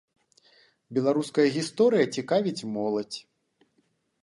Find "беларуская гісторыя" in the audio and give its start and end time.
0.97-2.05